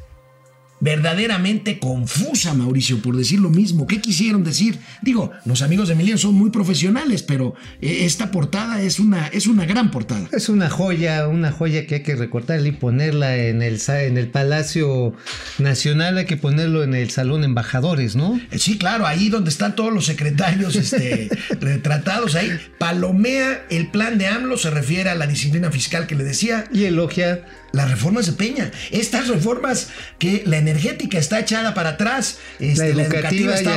verdaderamente 0.80 1.80
confusa, 1.80 2.54
Mauricio, 2.54 3.02
por 3.02 3.18
decir 3.18 3.40
lo 3.40 3.50
mismo. 3.50 3.88
¿Qué 3.88 4.00
quisieron 4.02 4.44
decir? 4.44 4.80
Digo, 5.02 5.32
los 5.46 5.62
amigos 5.62 5.88
de 5.88 5.96
Emiliano 5.96 6.18
son 6.18 6.36
muy 6.36 6.50
profesionales, 6.50 7.24
pero 7.24 7.56
eh, 7.82 8.06
esta 8.06 8.32
portada 8.32 8.82
es 8.82 9.00
una, 9.00 9.28
es 9.28 9.48
una 9.48 9.66
gran 9.66 9.92
portada. 9.92 10.28
Es 10.32 10.50
una 10.50 10.70
joya, 10.70 11.28
una 11.28 11.52
joya 11.52 11.88
que 11.88 11.96
hay 11.96 12.04
que 12.04 12.16
recortarla 12.16 12.68
y 12.68 12.74
ponerla 12.74 13.38
en 13.38 13.62
el, 13.62 13.80
en 13.88 14.18
el 14.18 14.30
Palacio 14.30 15.14
Nacional, 15.58 16.18
hay 16.18 16.26
que 16.26 16.38
ponerlo 16.38 16.84
en 16.84 16.94
el 16.94 17.10
Salón 17.10 17.44
Embajadores, 17.44 18.16
¿no? 18.16 18.40
Eh, 18.52 18.60
sí, 18.60 18.78
claro, 18.78 19.08
ahí 19.08 19.30
donde 19.30 19.50
están 19.50 19.76
todos 19.76 19.94
los 19.94 20.06
secretarios 20.06 20.76
este, 20.76 21.30
retratados, 21.60 22.36
ahí 22.36 22.52
palomea 22.78 23.66
el 23.70 23.90
plan 23.90 24.18
de 24.18 24.28
AMLO, 24.28 24.58
se 24.58 24.70
refiere 24.70 25.10
a 25.10 25.16
la 25.16 25.28
disciplina 25.28 25.72
fiscal 25.72 26.08
que 26.08 26.16
le 26.16 26.24
decía. 26.24 26.66
Y 26.72 26.86
elogia 26.86 27.44
las 27.72 27.90
reformas 27.90 28.26
de 28.26 28.34
Peña. 28.34 28.72
Estas 28.92 29.28
reformas 29.28 29.90
que 30.20 30.44
la 30.46 30.58
energética 30.68 31.18
está 31.18 31.40
echada 31.40 31.74
para 31.74 31.92
atrás, 31.92 32.38
este, 32.60 32.94
la, 32.94 33.04
educativa 33.04 33.56
está 33.56 33.76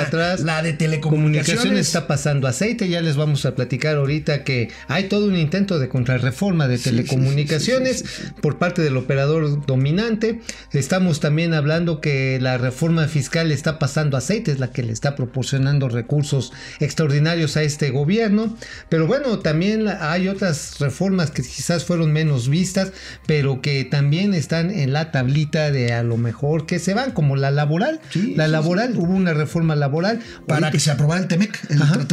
atrás, 0.00 0.40
la 0.40 0.62
de 0.62 0.72
telecomunicaciones 0.74 1.86
está 1.86 2.06
pasando 2.06 2.46
aceite. 2.46 2.88
Ya 2.88 3.00
les 3.00 3.16
vamos 3.16 3.46
a 3.46 3.54
platicar 3.54 3.96
ahorita 3.96 4.44
que 4.44 4.70
hay 4.88 5.04
todo 5.04 5.26
un 5.26 5.36
intento 5.36 5.78
de 5.78 5.88
contrarreforma 5.88 6.68
de 6.68 6.78
telecomunicaciones 6.78 8.04
por 8.42 8.58
parte 8.58 8.82
del 8.82 8.96
operador 8.96 9.64
dominante. 9.66 10.40
Estamos 10.72 11.20
también 11.20 11.54
hablando 11.54 12.00
que 12.00 12.38
la 12.40 12.58
reforma 12.58 13.08
fiscal 13.08 13.50
está 13.50 13.78
pasando 13.78 14.16
aceite, 14.16 14.52
es 14.52 14.58
la 14.58 14.70
que 14.70 14.82
le 14.82 14.92
está 14.92 15.14
proporcionando 15.16 15.88
recursos 15.88 16.52
extraordinarios 16.80 17.56
a 17.56 17.62
este 17.62 17.90
gobierno. 17.90 18.56
Pero 18.88 19.06
bueno, 19.06 19.38
también 19.38 19.88
hay 19.88 20.28
otras 20.28 20.78
reformas 20.78 21.30
que 21.30 21.42
quizás 21.42 21.84
fueron 21.84 22.12
menos 22.12 22.48
vistas, 22.48 22.92
pero 23.26 23.62
que 23.62 23.84
también 23.84 24.34
están 24.34 24.70
en 24.70 24.92
la 24.92 25.10
tablita 25.10 25.70
de 25.70 25.92
a 25.92 26.02
lo 26.02 26.16
mejor 26.26 26.66
que 26.66 26.78
se 26.78 26.92
van, 26.92 27.12
como 27.12 27.36
la 27.36 27.50
laboral. 27.50 28.00
la 28.34 28.48
laboral, 28.48 28.96
hubo 28.96 29.12
una 29.12 29.32
reforma 29.32 29.76
laboral. 29.76 30.20
Para 30.46 30.70
que 30.70 30.80
se 30.80 30.90
aprobara 30.90 31.20
el 31.20 31.28
TEMEC. 31.28 31.58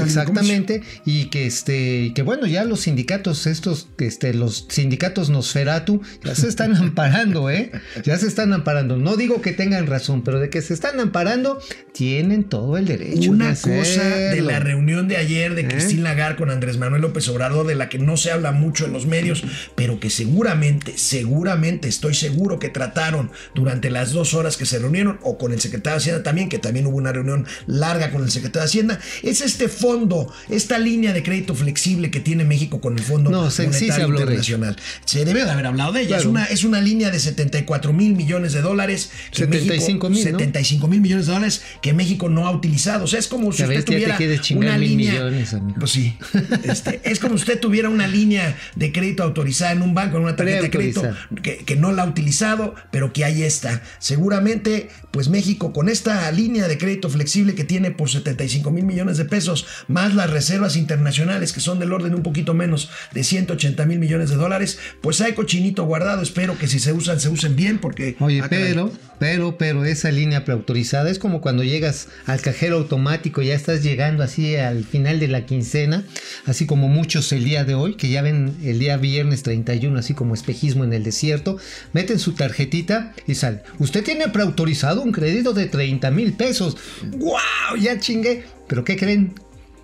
exactamente. 0.05 0.83
Y 1.05 1.25
que 1.25 1.45
este, 1.47 2.13
que 2.15 2.21
bueno, 2.21 2.45
ya 2.47 2.63
los 2.63 2.81
sindicatos, 2.81 3.47
estos, 3.47 3.89
este, 3.97 4.33
los 4.33 4.67
sindicatos 4.69 5.29
Nosferatu, 5.29 6.01
ya 6.23 6.35
se 6.35 6.47
están 6.47 6.75
amparando, 6.77 7.49
¿eh? 7.49 7.71
Ya 8.03 8.17
se 8.17 8.27
están 8.27 8.53
amparando. 8.53 8.97
No 8.97 9.17
digo 9.17 9.41
que 9.41 9.51
tengan 9.51 9.87
razón, 9.87 10.23
pero 10.23 10.39
de 10.39 10.49
que 10.49 10.61
se 10.61 10.73
están 10.73 10.99
amparando, 10.99 11.59
tienen 11.93 12.43
todo 12.43 12.77
el 12.77 12.85
derecho. 12.85 13.31
Una 13.31 13.55
cosa 13.55 14.03
de 14.03 14.41
la 14.41 14.59
reunión 14.59 15.07
de 15.07 15.17
ayer 15.17 15.55
de 15.55 15.61
¿Eh? 15.61 15.67
Cristín 15.67 16.03
Lagarde 16.03 16.37
con 16.37 16.51
Andrés 16.51 16.77
Manuel 16.77 17.01
López 17.01 17.27
Obrador, 17.27 17.67
de 17.67 17.75
la 17.75 17.89
que 17.89 17.99
no 17.99 18.17
se 18.17 18.31
habla 18.31 18.51
mucho 18.51 18.85
en 18.85 18.93
los 18.93 19.05
medios, 19.05 19.43
pero 19.75 19.99
que 19.99 20.09
seguramente 20.09 20.93
seguramente, 20.97 21.87
estoy 21.87 22.13
seguro 22.13 22.59
que 22.59 22.69
trataron 22.69 23.31
durante 23.55 23.89
las 24.03 24.11
dos 24.11 24.33
horas 24.33 24.57
que 24.57 24.65
se 24.65 24.79
reunieron, 24.79 25.17
o 25.21 25.37
con 25.37 25.53
el 25.53 25.61
secretario 25.61 25.95
de 25.95 26.01
Hacienda 26.01 26.23
también, 26.23 26.49
que 26.49 26.59
también 26.59 26.85
hubo 26.87 26.97
una 26.97 27.13
reunión 27.13 27.45
larga 27.67 28.11
con 28.11 28.21
el 28.23 28.31
secretario 28.31 28.63
de 28.63 28.65
Hacienda, 28.65 28.99
es 29.21 29.39
este 29.39 29.69
fondo, 29.69 30.31
esta 30.49 30.77
línea 30.77 31.13
de 31.13 31.23
crédito 31.23 31.55
flexible 31.55 32.11
que 32.11 32.19
tiene 32.19 32.43
México 32.43 32.81
con 32.81 32.97
el 32.97 33.03
Fondo 33.03 33.31
Monetario 33.31 34.07
Internacional. 34.09 34.75
Se 35.05 35.23
debe 35.23 35.45
de 35.45 35.51
haber 35.51 35.67
hablado 35.67 35.93
de 35.93 36.01
ella. 36.01 36.17
Es, 36.17 36.25
una, 36.25 36.45
es 36.45 36.65
una 36.65 36.81
línea 36.81 37.11
de 37.11 37.19
74 37.19 37.93
mil 37.93 38.15
millones 38.15 38.51
de 38.51 38.61
dólares. 38.61 39.09
75 39.31 40.09
mil. 40.09 40.23
75 40.23 40.87
mil 40.87 40.99
millones 40.99 41.27
de 41.27 41.33
dólares 41.33 41.61
que 41.81 41.93
México 41.93 42.27
no 42.27 42.45
ha 42.45 42.51
utilizado. 42.51 43.05
O 43.05 43.07
sea, 43.07 43.19
es 43.19 43.27
como 43.27 43.53
si 43.53 43.63
usted 43.63 43.85
tuviera 43.85 44.17
una 44.55 44.77
línea. 44.77 45.31
pues 45.79 45.91
sí. 45.91 46.17
Este, 46.63 47.01
es 47.03 47.19
como 47.19 47.37
si 47.37 47.43
usted 47.43 47.59
tuviera 47.59 47.89
una 47.89 48.07
línea 48.07 48.57
de 48.75 48.91
crédito 48.91 49.23
autorizada 49.23 49.71
en 49.71 49.81
un 49.81 49.93
banco, 49.93 50.17
en 50.17 50.23
una 50.23 50.35
tarjeta 50.35 50.61
de 50.61 50.69
crédito 50.69 51.03
que, 51.41 51.75
no 51.75 51.91
la 51.91 52.03
ha 52.03 52.05
utilizado, 52.05 52.75
pero 52.91 53.13
que 53.13 53.25
ahí 53.25 53.43
está. 53.43 53.81
Seguramente, 53.99 54.89
pues 55.11 55.29
México 55.29 55.73
con 55.73 55.89
esta 55.89 56.31
línea 56.31 56.67
de 56.67 56.77
crédito 56.77 57.09
flexible 57.09 57.55
que 57.55 57.63
tiene 57.63 57.91
por 57.91 58.09
75 58.09 58.71
mil 58.71 58.85
millones 58.85 59.17
de 59.17 59.25
pesos, 59.25 59.65
más 59.87 60.15
las 60.15 60.29
reservas 60.29 60.75
internacionales 60.75 61.53
que 61.53 61.59
son 61.59 61.79
del 61.79 61.93
orden 61.93 62.15
un 62.15 62.23
poquito 62.23 62.53
menos 62.53 62.89
de 63.13 63.23
180 63.23 63.85
mil 63.85 63.99
millones 63.99 64.29
de 64.29 64.35
dólares, 64.35 64.79
pues 65.01 65.21
hay 65.21 65.33
cochinito 65.33 65.83
guardado. 65.85 66.21
Espero 66.21 66.57
que 66.57 66.67
si 66.67 66.79
se 66.79 66.93
usan, 66.93 67.19
se 67.19 67.29
usen 67.29 67.55
bien, 67.55 67.79
porque... 67.79 68.15
Oye, 68.19 68.41
ah, 68.43 68.47
pero, 68.49 68.91
pero, 69.19 69.57
pero 69.57 69.85
esa 69.85 70.11
línea 70.11 70.45
preautorizada 70.45 71.09
es 71.09 71.19
como 71.19 71.41
cuando 71.41 71.63
llegas 71.63 72.07
al 72.25 72.41
cajero 72.41 72.77
automático, 72.77 73.41
ya 73.41 73.55
estás 73.55 73.83
llegando 73.83 74.23
así 74.23 74.55
al 74.55 74.83
final 74.83 75.19
de 75.19 75.27
la 75.27 75.45
quincena, 75.45 76.03
así 76.45 76.65
como 76.65 76.87
muchos 76.87 77.31
el 77.31 77.43
día 77.43 77.63
de 77.63 77.75
hoy, 77.75 77.95
que 77.95 78.09
ya 78.09 78.21
ven 78.21 78.55
el 78.63 78.79
día 78.79 78.97
viernes 78.97 79.43
31, 79.43 79.97
así 79.99 80.13
como 80.13 80.33
espejismo 80.33 80.83
en 80.83 80.93
el 80.93 81.03
desierto, 81.03 81.57
meten 81.93 82.19
su 82.19 82.33
tarjetita 82.33 83.13
y 83.27 83.35
sale. 83.35 83.61
Usted 83.83 84.01
tiene 84.01 84.29
preautorizado 84.29 85.01
un 85.01 85.11
crédito 85.11 85.51
de 85.51 85.65
30 85.65 86.09
mil 86.09 86.31
pesos. 86.31 86.77
¡Wow! 87.17 87.77
Ya 87.81 87.99
chingué. 87.99 88.45
Pero 88.67 88.85
¿qué 88.85 88.95
creen? 88.95 89.33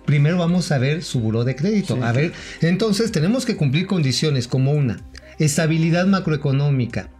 Primero 0.06 0.38
vamos 0.38 0.72
a 0.72 0.78
ver 0.78 1.02
su 1.02 1.20
buró 1.20 1.44
de 1.44 1.54
crédito. 1.54 2.02
A 2.02 2.10
ver, 2.10 2.32
entonces 2.62 3.12
tenemos 3.12 3.44
que 3.44 3.56
cumplir 3.56 3.86
condiciones 3.86 4.48
como 4.48 4.72
una, 4.72 5.02
estabilidad 5.38 6.06
macroeconómica, 6.06 7.10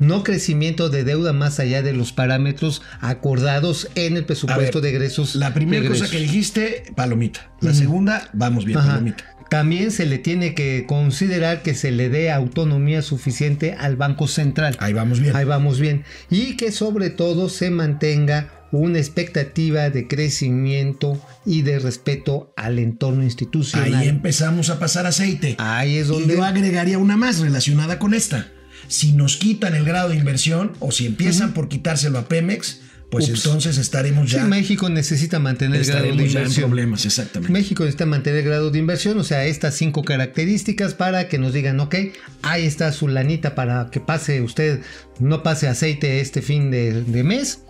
no 0.00 0.24
crecimiento 0.24 0.88
de 0.88 1.04
deuda 1.04 1.32
más 1.32 1.60
allá 1.60 1.82
de 1.82 1.92
los 1.92 2.12
parámetros 2.12 2.82
acordados 3.00 3.88
en 3.94 4.16
el 4.16 4.24
presupuesto 4.24 4.80
de 4.80 4.90
egresos. 4.90 5.36
La 5.36 5.54
primera 5.54 5.86
cosa 5.86 6.10
que 6.10 6.18
dijiste, 6.18 6.82
palomita. 6.96 7.52
La 7.60 7.74
segunda, 7.74 8.28
vamos 8.32 8.64
bien, 8.64 8.80
palomita. 8.80 9.24
También 9.50 9.90
se 9.90 10.04
le 10.04 10.18
tiene 10.18 10.54
que 10.54 10.84
considerar 10.86 11.62
que 11.62 11.74
se 11.74 11.90
le 11.90 12.10
dé 12.10 12.30
autonomía 12.30 13.00
suficiente 13.02 13.72
al 13.72 13.96
Banco 13.96 14.28
Central. 14.28 14.76
Ahí 14.78 14.92
vamos 14.92 15.20
bien. 15.20 15.34
Ahí 15.34 15.44
vamos 15.44 15.80
bien. 15.80 16.04
Y 16.30 16.56
que 16.56 16.70
sobre 16.70 17.10
todo 17.10 17.48
se 17.48 17.70
mantenga 17.70 18.52
una 18.70 18.98
expectativa 18.98 19.88
de 19.88 20.06
crecimiento 20.06 21.20
y 21.46 21.62
de 21.62 21.78
respeto 21.78 22.52
al 22.56 22.78
entorno 22.78 23.22
institucional. 23.22 23.94
Ahí 23.94 24.08
empezamos 24.08 24.68
a 24.68 24.78
pasar 24.78 25.06
aceite. 25.06 25.56
Ahí 25.58 25.96
es 25.96 26.08
donde... 26.08 26.34
Y 26.34 26.36
yo 26.36 26.44
agregaría 26.44 26.98
una 26.98 27.16
más 27.16 27.38
relacionada 27.38 27.98
con 27.98 28.12
esta. 28.12 28.48
Si 28.88 29.12
nos 29.12 29.36
quitan 29.36 29.74
el 29.74 29.84
grado 29.84 30.10
de 30.10 30.16
inversión 30.16 30.72
o 30.80 30.92
si 30.92 31.06
empiezan 31.06 31.54
por 31.54 31.68
quitárselo 31.68 32.18
a 32.18 32.28
Pemex, 32.28 32.80
pues 33.10 33.28
entonces 33.28 33.78
estaremos 33.78 34.30
ya. 34.30 34.42
Sí, 34.42 34.48
México 34.48 34.88
necesita 34.90 35.38
mantener 35.38 35.80
el 35.80 35.86
grado 35.86 36.04
de 36.04 36.24
inversión. 36.26 36.70
problemas, 36.70 37.06
exactamente. 37.06 37.52
México 37.52 37.84
necesita 37.84 38.04
mantener 38.04 38.40
el 38.40 38.44
grado 38.44 38.70
de 38.70 38.78
inversión, 38.78 39.18
o 39.18 39.24
sea, 39.24 39.46
estas 39.46 39.74
cinco 39.76 40.04
características 40.04 40.92
para 40.92 41.28
que 41.28 41.38
nos 41.38 41.54
digan, 41.54 41.80
ok, 41.80 41.94
ahí 42.42 42.66
está 42.66 42.92
su 42.92 43.08
lanita 43.08 43.54
para 43.54 43.90
que 43.90 44.00
pase 44.00 44.42
usted, 44.42 44.80
no 45.20 45.42
pase 45.42 45.68
aceite 45.68 46.20
este 46.20 46.42
fin 46.42 46.70
de, 46.70 47.22
mes. 47.24 47.60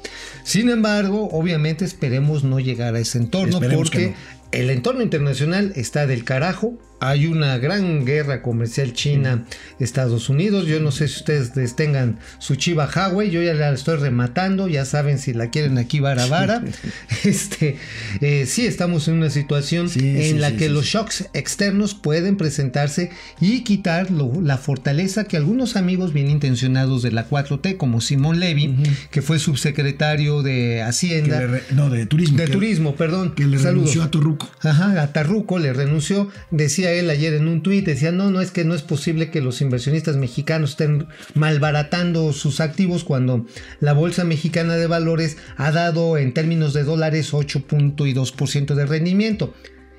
Sin 0.44 0.70
embargo, 0.70 1.28
obviamente 1.30 1.84
esperemos 1.84 2.42
no 2.42 2.58
llegar 2.58 2.96
a 2.96 2.98
ese 2.98 3.18
entorno 3.18 3.60
porque 3.60 4.14
el 4.50 4.70
entorno 4.70 5.02
internacional 5.02 5.72
está 5.76 6.06
del 6.06 6.24
carajo. 6.24 6.78
Hay 7.00 7.26
una 7.26 7.58
gran 7.58 8.04
guerra 8.04 8.42
comercial 8.42 8.92
China-Estados 8.92 10.28
Unidos. 10.28 10.66
Yo 10.66 10.80
no 10.80 10.90
sé 10.90 11.08
si 11.08 11.18
ustedes 11.18 11.76
tengan 11.76 12.18
su 12.38 12.56
chiva 12.56 12.88
Huawei. 12.92 13.30
Yo 13.30 13.42
ya 13.42 13.54
la 13.54 13.70
estoy 13.70 13.96
rematando. 13.96 14.68
Ya 14.68 14.84
saben 14.84 15.18
si 15.18 15.32
la 15.32 15.50
quieren 15.50 15.78
aquí 15.78 16.00
vara 16.00 16.26
vara. 16.26 16.62
este, 17.24 17.76
eh, 18.20 18.46
sí, 18.46 18.66
estamos 18.66 19.06
en 19.08 19.14
una 19.14 19.30
situación 19.30 19.88
en 19.96 20.40
la 20.40 20.56
que 20.56 20.68
los 20.68 20.86
shocks 20.86 21.28
externos 21.34 21.94
pueden 21.94 22.36
presentarse 22.36 23.10
y 23.40 23.62
quitar 23.62 24.10
la 24.10 24.58
fortaleza 24.58 25.24
que 25.24 25.36
algunos 25.36 25.76
amigos 25.76 26.12
bien 26.12 26.28
intencionados 26.28 27.02
de 27.02 27.12
la 27.12 27.28
4T, 27.28 27.76
como 27.76 28.00
Simón 28.00 28.40
Levy, 28.40 28.76
que 29.10 29.22
fue 29.22 29.38
subsecretario 29.38 30.42
de 30.42 30.82
Hacienda. 30.82 31.60
no, 31.70 31.90
de 31.90 32.06
Turismo. 32.06 32.38
De 32.38 32.48
Turismo, 32.48 32.94
perdón. 32.96 33.34
Que 33.34 33.46
le 33.46 33.58
renunció 33.58 34.02
a 34.02 34.10
Turruco. 34.10 34.48
Ajá, 34.62 35.00
a 35.00 35.12
Tarruco 35.12 35.58
le 35.58 35.72
renunció. 35.72 36.28
Decía 36.50 36.87
él 36.92 37.10
ayer 37.10 37.34
en 37.34 37.48
un 37.48 37.62
tuit, 37.62 37.84
decía, 37.84 38.12
no, 38.12 38.30
no 38.30 38.40
es 38.40 38.50
que 38.50 38.64
no 38.64 38.74
es 38.74 38.82
posible 38.82 39.30
que 39.30 39.40
los 39.40 39.60
inversionistas 39.60 40.16
mexicanos 40.16 40.70
estén 40.70 41.06
malbaratando 41.34 42.32
sus 42.32 42.60
activos 42.60 43.04
cuando 43.04 43.46
la 43.80 43.92
Bolsa 43.92 44.24
Mexicana 44.24 44.76
de 44.76 44.86
Valores 44.86 45.36
ha 45.56 45.72
dado 45.72 46.16
en 46.18 46.34
términos 46.34 46.72
de 46.72 46.84
dólares 46.84 47.32
8.2% 47.32 48.74
de 48.74 48.86
rendimiento. 48.86 49.54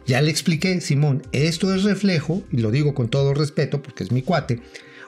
Ya 0.05 0.21
le 0.21 0.31
expliqué, 0.31 0.81
Simón, 0.81 1.21
esto 1.31 1.73
es 1.73 1.83
reflejo, 1.83 2.43
y 2.51 2.57
lo 2.57 2.71
digo 2.71 2.93
con 2.93 3.09
todo 3.09 3.33
respeto 3.33 3.81
porque 3.81 4.03
es 4.03 4.11
mi 4.11 4.21
cuate, 4.21 4.61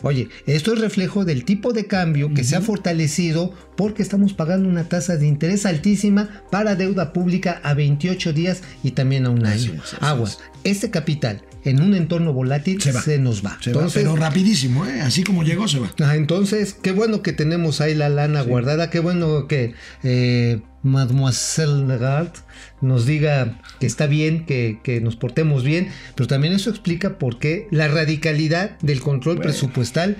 Oye, 0.03 0.29
esto 0.47 0.73
es 0.73 0.79
reflejo 0.79 1.25
del 1.25 1.45
tipo 1.45 1.73
de 1.73 1.85
cambio 1.85 2.33
que 2.33 2.43
se 2.43 2.55
ha 2.55 2.61
fortalecido 2.61 3.53
porque 3.75 4.01
estamos 4.01 4.33
pagando 4.33 4.67
una 4.67 4.89
tasa 4.89 5.15
de 5.15 5.27
interés 5.27 5.65
altísima 5.65 6.43
para 6.49 6.75
deuda 6.75 7.13
pública 7.13 7.61
a 7.63 7.73
28 7.73 8.33
días 8.33 8.63
y 8.83 8.91
también 8.91 9.25
a 9.25 9.29
un 9.29 9.45
año. 9.45 9.73
Aguas, 9.99 10.39
este 10.63 10.91
capital 10.91 11.41
en 11.63 11.81
un 11.81 11.93
entorno 11.93 12.33
volátil 12.33 12.81
se, 12.81 13.19
nos 13.19 13.45
va. 13.45 13.57
pero 13.93 14.15
rapidísimo, 14.15 14.85
¿eh? 14.85 15.01
así 15.01 15.23
como 15.23 15.43
llegó 15.43 15.67
se 15.67 15.79
va. 15.79 15.91
Ah, 16.01 16.15
entonces, 16.15 16.73
qué 16.73 16.91
bueno 16.91 17.21
que 17.21 17.33
tenemos 17.33 17.81
ahí 17.81 17.93
la 17.93 18.09
lana 18.09 18.41
guardada, 18.41 18.89
qué 18.89 18.99
bueno 18.99 19.47
que 19.47 19.73
eh, 20.03 20.61
Mademoiselle 20.83 21.85
Lagarde 21.87 22.39
nos 22.81 23.05
diga 23.05 23.59
que 23.79 23.85
está 23.85 24.07
bien, 24.07 24.45
que, 24.45 24.99
nos 25.03 25.15
portemos 25.15 25.63
bien, 25.63 25.89
pero 26.15 26.27
también 26.27 26.53
eso 26.53 26.69
explica 26.69 27.19
por 27.19 27.37
qué 27.37 27.67
la 27.71 27.87
radicalidad 27.87 28.79
del 28.79 29.01
control 29.01 29.39
presupuestal 29.39 30.17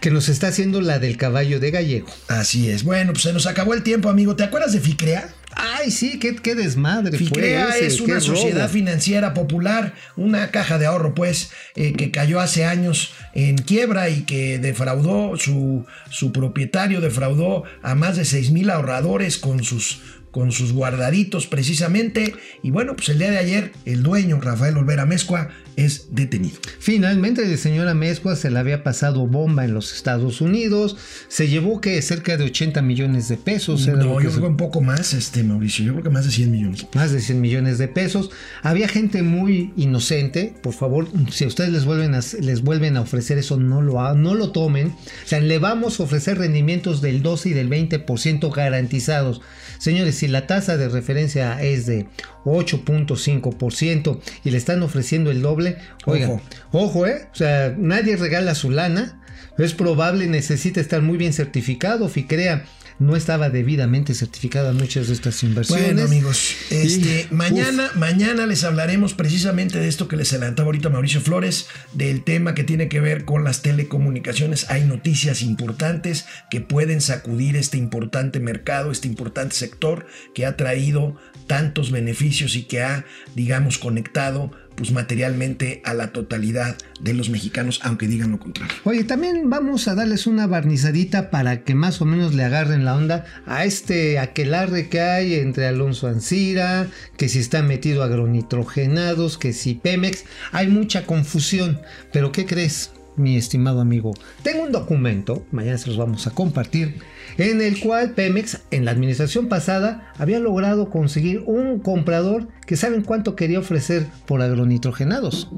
que 0.00 0.10
nos 0.10 0.28
está 0.28 0.48
haciendo 0.48 0.80
la 0.80 0.98
del 0.98 1.16
caballo 1.16 1.60
de 1.60 1.70
gallego. 1.70 2.08
Así 2.28 2.70
es. 2.70 2.84
Bueno, 2.84 3.12
pues 3.12 3.22
se 3.22 3.32
nos 3.32 3.46
acabó 3.46 3.74
el 3.74 3.82
tiempo, 3.82 4.08
amigo. 4.08 4.36
¿Te 4.36 4.44
acuerdas 4.44 4.72
de 4.72 4.80
FICREA? 4.80 5.28
Ay, 5.56 5.90
sí, 5.90 6.18
qué, 6.18 6.34
qué 6.36 6.54
desmadre. 6.54 7.16
FICREA 7.16 7.66
fue 7.66 7.76
ese, 7.78 7.86
es 7.86 8.00
una 8.00 8.14
robo. 8.14 8.26
sociedad 8.26 8.68
financiera 8.68 9.34
popular, 9.34 9.94
una 10.16 10.50
caja 10.50 10.78
de 10.78 10.86
ahorro, 10.86 11.14
pues, 11.14 11.50
eh, 11.76 11.92
que 11.92 12.10
cayó 12.10 12.40
hace 12.40 12.64
años 12.64 13.12
en 13.34 13.56
quiebra 13.56 14.08
y 14.08 14.22
que 14.22 14.58
defraudó, 14.58 15.36
su, 15.36 15.86
su 16.10 16.32
propietario 16.32 17.00
defraudó 17.00 17.64
a 17.82 17.94
más 17.94 18.16
de 18.16 18.24
6 18.24 18.50
mil 18.50 18.70
ahorradores 18.70 19.38
con 19.38 19.62
sus 19.62 20.00
con 20.34 20.50
sus 20.50 20.72
guardaditos 20.72 21.46
precisamente. 21.46 22.34
Y 22.64 22.72
bueno, 22.72 22.96
pues 22.96 23.08
el 23.10 23.18
día 23.20 23.30
de 23.30 23.38
ayer 23.38 23.72
el 23.84 24.02
dueño, 24.02 24.40
Rafael 24.40 24.76
Olvera 24.76 25.06
Mezcua, 25.06 25.50
es 25.76 26.08
detenido. 26.10 26.56
Finalmente, 26.80 27.42
el 27.44 27.56
señor 27.58 27.88
Amezcua 27.88 28.36
se 28.36 28.50
le 28.50 28.58
había 28.58 28.82
pasado 28.84 29.26
bomba 29.26 29.64
en 29.64 29.74
los 29.74 29.92
Estados 29.94 30.40
Unidos. 30.40 30.96
Se 31.28 31.48
llevó 31.48 31.80
que 31.80 32.00
cerca 32.02 32.36
de 32.36 32.44
80 32.44 32.82
millones 32.82 33.28
de 33.28 33.36
pesos. 33.36 33.86
era 33.86 33.96
No, 33.96 34.20
yo 34.20 34.30
se- 34.30 34.36
creo 34.38 34.48
un 34.50 34.56
poco 34.56 34.80
más, 34.80 35.14
este 35.14 35.42
Mauricio, 35.44 35.84
yo 35.84 35.92
creo 35.92 36.04
que 36.04 36.10
más 36.10 36.24
de 36.26 36.30
100 36.32 36.50
millones. 36.50 36.86
más 36.94 37.12
de 37.12 37.20
100 37.20 37.40
millones 37.40 37.78
de 37.78 37.88
pesos. 37.88 38.30
Había 38.62 38.88
gente 38.88 39.22
muy 39.22 39.72
inocente. 39.76 40.54
Por 40.62 40.74
favor, 40.74 41.08
si 41.30 41.44
a 41.44 41.46
ustedes 41.48 41.70
les 41.70 41.84
vuelven 41.84 42.14
a, 42.14 42.20
les 42.40 42.62
vuelven 42.62 42.96
a 42.96 43.00
ofrecer 43.02 43.38
eso, 43.38 43.56
no 43.58 43.82
lo, 43.82 44.14
no 44.14 44.34
lo 44.34 44.50
tomen. 44.52 44.88
O 44.88 45.26
sea, 45.28 45.40
le 45.40 45.58
vamos 45.58 45.98
a 46.00 46.04
ofrecer 46.04 46.38
rendimientos 46.38 47.00
del 47.02 47.22
12 47.22 47.48
y 47.50 47.52
del 47.52 47.68
20% 47.68 48.50
garantizados. 48.54 49.40
Señores, 49.78 50.14
si 50.24 50.28
la 50.28 50.46
tasa 50.46 50.78
de 50.78 50.88
referencia 50.88 51.60
es 51.62 51.84
de 51.84 52.06
8.5% 52.44 54.20
y 54.44 54.50
le 54.50 54.56
están 54.56 54.82
ofreciendo 54.82 55.30
el 55.30 55.42
doble, 55.42 55.76
oigan, 56.06 56.30
Ojo. 56.30 56.42
ojo, 56.72 57.06
¿eh? 57.06 57.28
O 57.32 57.34
sea, 57.34 57.74
nadie 57.76 58.16
regala 58.16 58.54
su 58.54 58.70
lana. 58.70 59.20
Es 59.58 59.74
probable, 59.74 60.26
necesita 60.26 60.80
estar 60.80 61.02
muy 61.02 61.16
bien 61.16 61.32
certificado. 61.32 62.08
FICREA 62.08 62.64
no 63.00 63.16
estaba 63.16 63.50
debidamente 63.50 64.14
certificada 64.14 64.72
muchas 64.72 65.08
de 65.08 65.14
estas 65.14 65.42
inversiones. 65.42 65.84
Bueno, 65.86 66.02
amigos, 66.04 66.54
este, 66.70 67.26
Y- 67.30 67.34
mañana, 67.34 67.90
mañana 67.96 68.46
les 68.46 68.62
hablaremos 68.62 69.14
precisamente 69.14 69.78
de 69.80 69.88
esto 69.88 70.06
que 70.06 70.16
les 70.16 70.32
adelantaba 70.32 70.66
ahorita 70.66 70.90
Mauricio 70.90 71.20
Flores, 71.20 71.66
del 71.92 72.22
tema 72.22 72.54
que 72.54 72.62
tiene 72.62 72.88
que 72.88 73.00
ver 73.00 73.24
con 73.24 73.42
las 73.42 73.62
telecomunicaciones. 73.62 74.70
Hay 74.70 74.84
noticias 74.84 75.42
importantes 75.42 76.26
que 76.50 76.60
pueden 76.60 77.00
sacudir 77.00 77.56
este 77.56 77.78
importante 77.78 78.38
mercado, 78.38 78.92
este 78.92 79.08
importante 79.08 79.56
sector 79.56 80.06
que 80.34 80.46
ha 80.46 80.56
traído 80.56 81.16
tantos 81.46 81.90
beneficios 81.90 82.56
y 82.56 82.64
que 82.64 82.82
ha, 82.82 83.04
digamos, 83.34 83.78
conectado 83.78 84.50
pues 84.74 84.90
materialmente 84.90 85.82
a 85.84 85.94
la 85.94 86.12
totalidad 86.12 86.76
de 87.00 87.14
los 87.14 87.30
mexicanos, 87.30 87.80
aunque 87.82 88.08
digan 88.08 88.32
lo 88.32 88.38
contrario. 88.38 88.74
Oye, 88.84 89.04
también 89.04 89.48
vamos 89.48 89.86
a 89.88 89.94
darles 89.94 90.26
una 90.26 90.46
barnizadita 90.46 91.30
para 91.30 91.62
que 91.62 91.74
más 91.74 92.00
o 92.00 92.04
menos 92.04 92.34
le 92.34 92.44
agarren 92.44 92.84
la 92.84 92.96
onda 92.96 93.24
a 93.46 93.64
este 93.64 94.18
aquelarre 94.18 94.88
que 94.88 95.00
hay 95.00 95.34
entre 95.34 95.66
Alonso 95.66 96.08
Ancira, 96.08 96.88
que 97.16 97.28
si 97.28 97.38
está 97.38 97.62
metido 97.62 98.02
agronitrogenados, 98.02 99.38
que 99.38 99.52
si 99.52 99.74
Pemex. 99.74 100.24
Hay 100.52 100.68
mucha 100.68 101.06
confusión, 101.06 101.80
pero 102.12 102.32
¿qué 102.32 102.46
crees? 102.46 102.90
Mi 103.16 103.36
estimado 103.36 103.80
amigo, 103.80 104.12
tengo 104.42 104.64
un 104.64 104.72
documento, 104.72 105.46
mañana 105.52 105.78
se 105.78 105.88
los 105.88 105.96
vamos 105.96 106.26
a 106.26 106.30
compartir, 106.30 106.98
en 107.38 107.60
el 107.60 107.78
cual 107.78 108.10
Pemex 108.10 108.62
en 108.72 108.84
la 108.84 108.90
administración 108.90 109.48
pasada 109.48 110.12
había 110.18 110.40
logrado 110.40 110.90
conseguir 110.90 111.42
un 111.46 111.78
comprador 111.78 112.48
que 112.66 112.76
saben 112.76 113.02
cuánto 113.02 113.36
quería 113.36 113.60
ofrecer 113.60 114.06
por 114.26 114.42
agronitrogenados. 114.42 115.48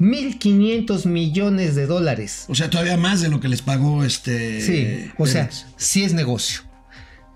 1.500 0.00 1.06
millones 1.06 1.76
de 1.76 1.86
dólares. 1.86 2.46
O 2.48 2.54
sea, 2.56 2.68
todavía 2.68 2.96
más 2.96 3.20
de 3.20 3.28
lo 3.28 3.38
que 3.40 3.48
les 3.48 3.62
pagó 3.62 4.02
este. 4.02 4.60
Sí, 4.60 5.10
o 5.18 5.26
sea, 5.26 5.50
sí 5.76 6.02
es 6.02 6.14
negocio. 6.14 6.62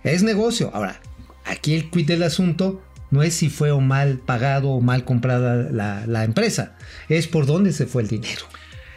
Es 0.03 0.25
negocio. 0.25 0.71
Ahora, 0.75 1.01
aquí 1.45 1.75
el 1.75 1.89
quid 1.91 2.09
del 2.09 2.25
asunto 2.25 2.83
no 3.13 3.23
es 3.23 3.35
si 3.35 3.51
fue 3.51 3.71
o 3.71 3.81
mal 3.81 4.19
pagado 4.19 4.71
o 4.71 4.81
mal 4.81 5.05
comprada 5.05 5.71
la, 5.71 6.07
la 6.07 6.25
empresa, 6.25 6.77
es 7.09 7.29
por 7.29 7.47
dónde 7.47 7.73
se 7.73 7.87
fue 7.87 8.03
el 8.03 8.09
dinero. 8.09 8.43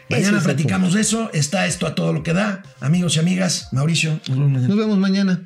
Mañana 0.08 0.40
platicamos 0.40 0.94
de 0.94 1.00
eso. 1.00 1.30
Está 1.32 1.66
esto 1.66 1.86
a 1.86 1.94
todo 1.94 2.12
lo 2.12 2.22
que 2.22 2.32
da. 2.32 2.62
Amigos 2.80 3.16
y 3.16 3.18
amigas, 3.18 3.68
Mauricio, 3.72 4.20
nos 4.28 4.38
vemos 4.38 4.50
mañana. 4.50 4.68
Nos 4.68 4.76
vemos 4.76 4.98
mañana. 4.98 5.40